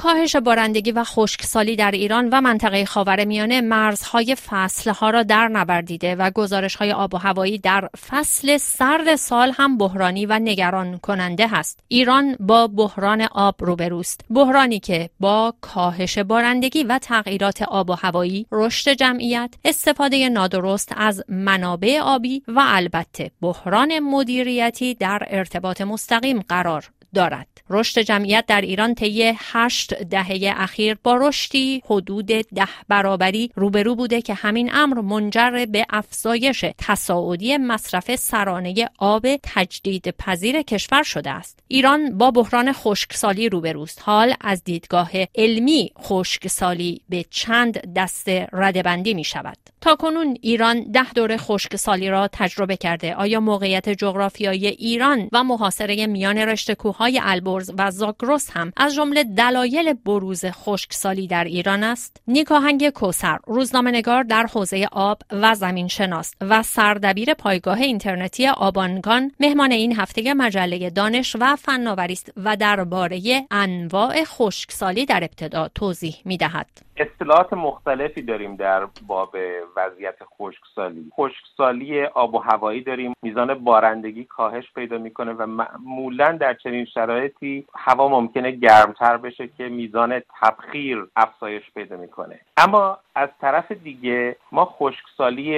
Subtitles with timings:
[0.00, 6.30] کاهش بارندگی و خشکسالی در ایران و منطقه خاورمیانه مرزهای فصلها را در نبردیده و
[6.30, 11.80] گزارشهای آب و هوایی در فصل سرد سال هم بحرانی و نگران کننده است.
[11.88, 14.20] ایران با بحران آب روبروست.
[14.30, 21.24] بحرانی که با کاهش بارندگی و تغییرات آب و هوایی، رشد جمعیت، استفاده نادرست از
[21.28, 27.46] منابع آبی و البته بحران مدیریتی در ارتباط مستقیم قرار دارد.
[27.70, 34.22] رشد جمعیت در ایران طی هشت دهه اخیر با رشدی حدود ده برابری روبرو بوده
[34.22, 41.58] که همین امر منجر به افزایش تصاعدی مصرف سرانه آب تجدید پذیر کشور شده است.
[41.68, 44.02] ایران با بحران خشکسالی روبروست.
[44.04, 49.56] حال از دیدگاه علمی خشکسالی به چند دسته ردبندی می شود.
[49.80, 53.14] تا کنون ایران ده دوره خشکسالی را تجربه کرده.
[53.14, 59.24] آیا موقعیت جغرافیایی ایران و محاصره میان رشته کوههای البرز و زاگرس هم از جمله
[59.24, 66.34] دلایل بروز خشکسالی در ایران است؟ نیکاهنگ کوسر روزنامه‌نگار در حوزه آب و زمین شناس
[66.40, 73.46] و سردبیر پایگاه اینترنتی آبانگان مهمان این هفته مجله دانش و فناوری است و درباره
[73.50, 76.87] انواع خشکسالی در ابتدا توضیح می‌دهد.
[77.00, 79.36] اصطلاحات مختلفی داریم در باب
[79.76, 81.12] وضعیت خشکسالی.
[81.16, 83.12] خشکسالی آب و هوایی داریم.
[83.22, 89.68] میزان بارندگی کاهش پیدا می‌کنه و معمولا در چنین شرایطی هوا ممکنه گرمتر بشه که
[89.68, 92.40] میزان تبخیر افزایش پیدا می‌کنه.
[92.56, 95.54] اما از طرف دیگه ما خشکسالی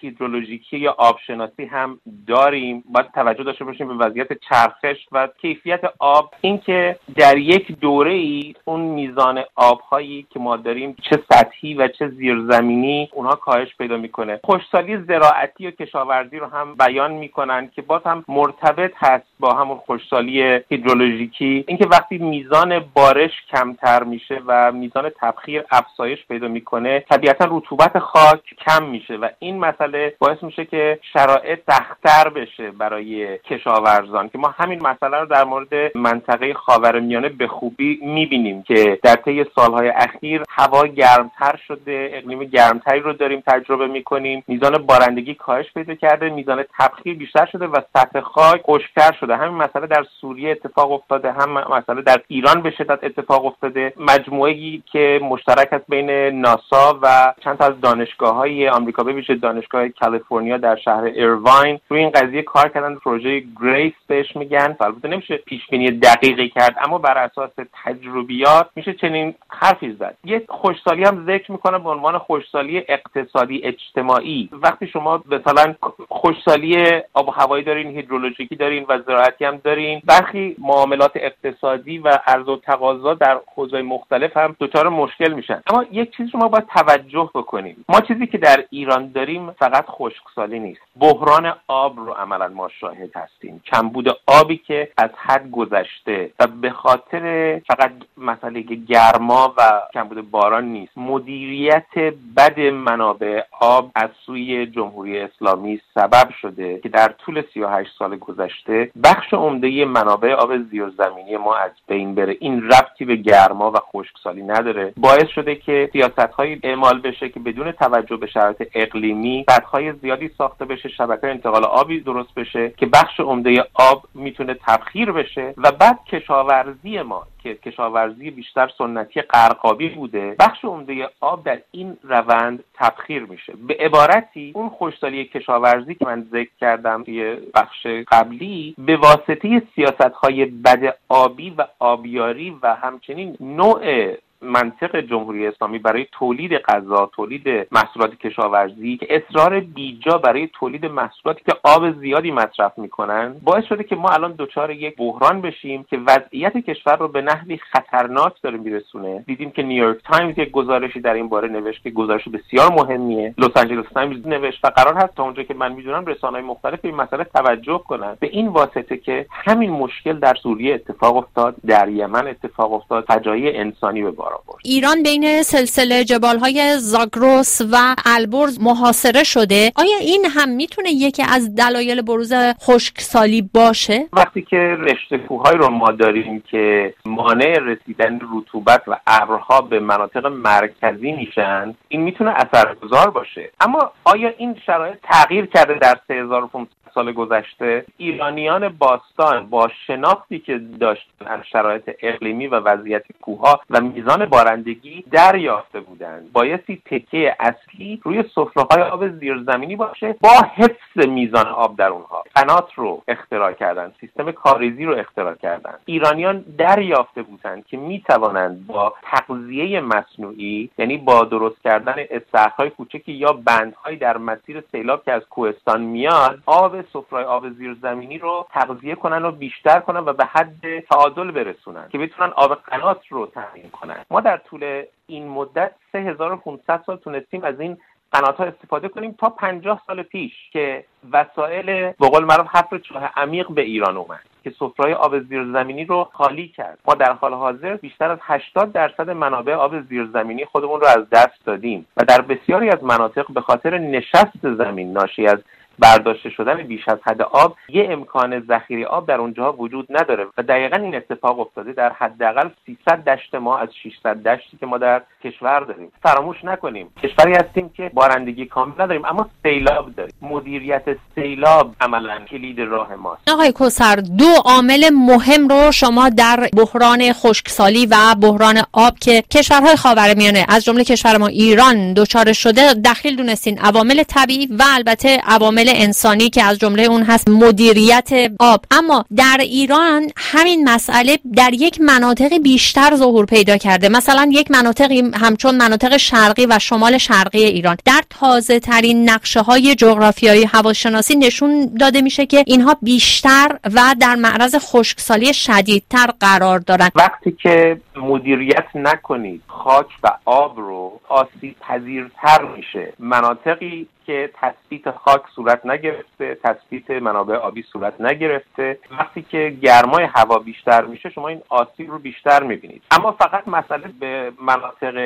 [0.00, 2.84] هیدرولوژیکی یا آبشناسی هم داریم.
[2.86, 6.34] باید توجه داشته باشیم به وضعیت چرخش و کیفیت آب.
[6.40, 12.08] اینکه در یک دوره ای اون میزان آبهایی که ما داریم چه سطحی و چه
[12.08, 14.40] زیرزمینی اونها کاهش پیدا می‌کنه.
[14.44, 19.76] خوشسالی زراعتی و کشاورزی رو هم بیان می‌کنن که باز هم مرتبط هست با همون
[19.76, 21.64] خوشسالی هیدرولوژیکی.
[21.68, 28.40] اینکه وقتی میزان بارش کمتر میشه و میزان تبخیر افزایش پیدا می‌کنه طبیعتا رطوبت خاک
[28.66, 34.28] کم میشه و این مسئله باعث میشه که شرایط سختتر بشه برای کشاورزان.
[34.28, 39.44] که ما همین مسئله رو در مورد منطقه خاورمیانه به خوبی می‌بینیم که در طی
[39.54, 44.44] سالهای اخیر هوا گرمتر شده اقلیم گرمتری رو داریم تجربه می‌کنیم.
[44.48, 49.36] میزان بارندگی کاهش پیدا کرده میزان تبخیر بیشتر شده و سطح خاک خشکتر شده.
[49.36, 53.92] همین مسئله در سوریه اتفاق افتاده هم مسئله در ایران به شدت اتفاق افتاده.
[53.96, 59.34] مجموعه که مشترک است بین ناسا و چند تا از دانشگاه های آمریکا به ویژه
[59.34, 64.76] دانشگاه کالیفرنیا در شهر ایرواین روی این قضیه کار کردن پروژه گریس بهش میگن.
[64.80, 67.50] البته نمیشه پیش بینی دقیقی کرد اما بر اساس
[67.84, 70.16] تجربیات میشه چنین حرفی زد.
[70.24, 74.48] یه خوشسالی هم ذکر می‌کنه به عنوان خوشسالی اقتصادی اجتماعی.
[74.52, 75.74] وقتی شما مثلا
[76.08, 82.18] خوشسالی آب و هوایی دارین هیدرولوژیکی دارین و زراعتی هم دارین برخی معاملات اقتصادی و
[82.26, 85.62] عرض و تقاضا در حوزه مختلف هم دچار مشکل میشن.
[85.66, 87.84] اما یک چیز شما باید توجه بکنیم.
[87.88, 90.80] ما چیزی که در ایران داریم فقط خشکسالی نیست.
[91.00, 93.62] بحران آب رو عملا ما شاهد هستیم.
[93.72, 99.62] کمبود آبی که از حد گذشته و به خاطر فقط مسئله گرما و
[99.94, 100.98] کمبود باران نیست.
[100.98, 108.16] مدیریت بد منابع آب از سوی جمهوری اسلامی سبب شده که در طول 38 سال
[108.16, 112.36] گذشته بخش عمده منابع آب زیرزمینی ما از بین بره.
[112.40, 114.92] این ربطی به گرما و خشکسالی نداره.
[114.96, 120.30] باعث شده که سیاست های اعمال بشه که بدون توجه به شرایط اقلیمی سدهای زیادی
[120.38, 125.72] ساخته بشه شبکه انتقال آبی درست بشه که بخش عمده آب می‌تونه تبخیر بشه و
[125.72, 132.64] بعد کشاورزی ما که کشاورزی بیشتر سنتی قرقابی بوده بخش عمده آب در این روند
[132.74, 133.52] تبخیر میشه.
[133.68, 140.12] به عبارتی اون خوشسالی کشاورزی که من ذکر کردم توی بخش قبلی به واسطه سیاست
[140.22, 147.48] های بد آبی و آبیاری و همچنین نوع منطق جمهوری اسلامی برای تولید غذا تولید
[147.72, 153.84] محصولات کشاورزی که اصرار بیجا برای تولید محصولاتی که آب زیادی مصرف می‌کنن باعث شده
[153.84, 158.58] که ما الان دچار یک بحران بشیم که وضعیت کشور رو به نحوی خطرناک داره
[158.58, 159.24] میرسونه.
[159.26, 163.34] دیدیم که نیویورک تایمز یک گزارشی در این باره نوشت که گزارش بسیار مهمیه.
[163.38, 166.88] لس آنجلس تایمز نوشت و قرار هست تا اونجا که من می‌دونم رسانه‌های مختلف به
[166.88, 171.88] این مسئله توجه کنند به این واسطه که همین مشکل در سوریه اتفاق افتاد در
[171.88, 174.31] یمن اتفاق افتاد فجایع انسانی به بار
[174.64, 176.04] ایران بین سلسله
[176.42, 179.72] های زاگروس و البرز محاصره شده.
[179.76, 185.70] آیا این هم می‌تونه یکی از دلایل بروز خشکسالی باشه؟ وقتی که رشته کوههایی رو
[185.70, 193.10] ما داریم که مانع رسیدن رطوبت و ابرها به مناطق مرکزی میشن این می‌تونه اثرگذار
[193.10, 193.50] باشه.
[193.60, 200.58] اما آیا این شرایط تغییر کرده در 3500 سال گذشته ایرانیان باستان با شناختی که
[200.58, 208.00] داشتن از شرایط اقلیمی و وضعیت کوها و میزان بارندگی دریافته بودند بایستی تکه اصلی
[208.02, 212.24] روی سفره های آب زیرزمینی باشه با حفظ میزان آب در اونها.
[212.34, 218.94] قنات رو اختراع کردن سیستم کاریزی رو اختراع کردن ایرانیان دریافته بودند که می‌توانند با
[219.02, 225.22] تغذیه مصنوعی یعنی با درست کردن استخرهای کوچکی یا بندهایی در مسیر سیلاب که از
[225.30, 230.80] کوهستان میاد آب سفره آب زیرزمینی رو تغذیه کنن و بیشتر کنن و به حد
[230.80, 234.04] تعادل برسونن که بتونن آب قنات رو تامین کنن.
[234.10, 237.78] ما در طول این مدت 3500 سال تونستیم از این
[238.12, 241.66] قنات ها استفاده کنیم تا 50 سال پیش که وسایل
[242.00, 246.48] به قول معروف حفر چاه عمیق به ایران اومد که سفره آب زیرزمینی رو خالی
[246.48, 246.78] کرد.
[246.88, 251.44] ما در حال حاضر بیشتر از 80 درصد منابع آب زیرزمینی خودمون رو از دست
[251.44, 255.38] دادیم و در بسیاری از مناطق به خاطر نشست زمین ناشی از
[255.78, 260.42] برداشته شدن بیش از حد آب یه امکان ذخیره آب در اونجا وجود نداره و
[260.42, 265.02] دقیقا این اتفاق افتاده در حداقل 300 دشت ما از 600 دشتی که ما در
[265.24, 265.92] کشور داریم.
[266.02, 266.90] فراموش نکنیم.
[267.02, 270.14] کشوری هستیم که بارندگی کامل نداریم اما سیلاب داریم.
[270.22, 270.82] مدیریت
[271.14, 273.30] سیلاب عملا کلید راه ماست.
[273.30, 279.76] آقای کوسر دو عامل مهم رو شما در بحران خشکسالی و بحران آب که کشورهای
[279.76, 283.58] خاورمیانه از جمله کشور ما ایران دچار شده دخیل دونستین.
[283.58, 288.10] عوامل طبیعی و البته عوامل انسانی که از جمله اون هست مدیریت
[288.40, 288.64] آب.
[288.70, 293.88] اما در ایران همین مسئله در یک مناطق بیشتر ظهور پیدا کرده.
[293.88, 297.76] مثلا یک مناطقی همچون مناطق شرقی و شمال شرقی ایران.
[297.84, 304.14] در تازه ترین نقشه های جغرافیایی هواشناسی نشون داده میشه که اینها بیشتر و در
[304.14, 306.92] معرض خشکسالی شدیدتر قرار دارند.
[306.94, 312.92] وقتی که مدیریت نکنید خاک و آب رو آسیب پذیرتر میشه.
[312.98, 318.78] مناطقی که تثبیت خاک صورت نگرفته تثبیت منابع آبی صورت نگرفته.
[318.98, 322.82] وقتی که گرمای هوا بیشتر میشه شما این آسیب رو بیشتر می‌بینید.
[322.90, 324.96] اما فقط مسئله به مناطق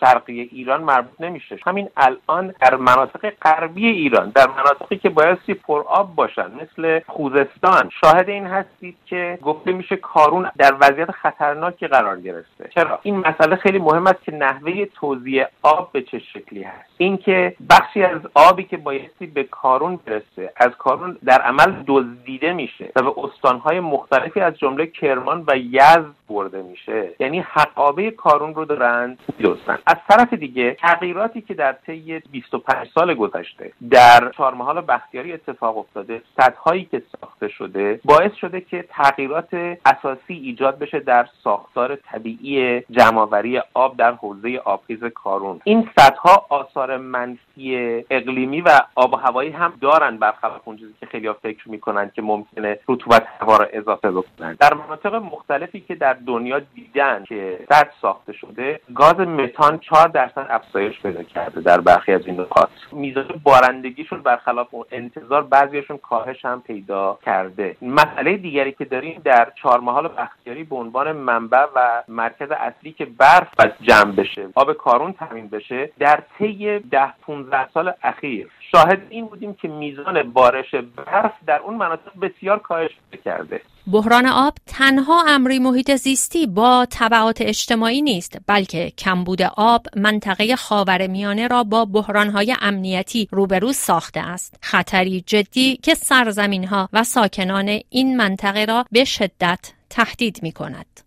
[0.00, 1.58] شرقی ایران مربوط نمیشه.
[1.66, 7.90] همین الان در مناطق غربی ایران در مناطقی که بایستی پر آب باشن مثل خوزستان
[8.00, 12.68] شاهد این هستید که گفته میشه کارون در وضعیت خطرناکی قرار گرفته.
[12.74, 16.90] چرا؟ این مسئله خیلی مهم است که نحوه توزیع آب به چه شکلی هست.
[16.98, 20.52] اینکه بخشی از آبی که بایستی به کارون برسه.
[20.56, 26.14] از کارون در عمل دزدیده میشه و به استانهای مختلفی از جمله کرمان و یزد
[26.28, 27.08] برده میشه.
[27.20, 29.78] یعنی حقابه کارون رو دارند میدوستن.
[29.86, 35.78] از طرف دیگه تغییراتی که در طی 25 سال گذشته در چهارمحال و بختیاری اتفاق
[35.78, 39.54] افتاده سدهایی که ساخته شده باعث شده که تغییرات
[39.86, 45.60] اساسی ایجاد بشه در ساختار طبیعی جمعآوری آب در حوزه آبخیز کارون.
[45.64, 51.06] این سدها آثار منفی اقلیمی و آب و هوایی هم دارن برخلاف اون چیزی که
[51.06, 54.56] خیلی فکر می‌کنن که ممکنه رطوبت هوا را اضافه بکنن.
[54.60, 60.46] در مناطق مختلفی که در دنیا دیدن که سد ساخته شده گاز متان 4 درصد
[60.50, 62.68] افزایش پیدا کرده در برخی از این نقاط.
[62.92, 67.76] میزان بارندگیشون برخلاف اون انتظار بعضیشون کاهش هم پیدا کرده.
[67.82, 73.48] مسئله دیگری که داریم در چهارمحال بختیاری به عنوان منبع و مرکز اصلی که برف
[73.80, 78.48] جمع بشه آب کارون تامین بشه در طی ده 15 سال اخیر.
[78.72, 82.90] شاهد این بودیم که میزان بارش برف در اون مناطق بسیار کاهش
[83.24, 83.60] کرده.
[83.92, 91.48] بحران آب تنها امری محیط زیستی با طبعات اجتماعی نیست بلکه کمبود آب منطقه خاورمیانه
[91.48, 94.58] را با بحرانهای امنیتی روبرو ساخته است.
[94.62, 101.00] خطری جدی که سرزمین ها و ساکنان این منطقه را به شدت تهدید می کند